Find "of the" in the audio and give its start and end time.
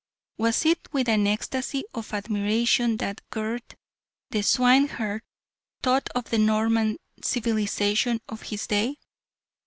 6.15-6.39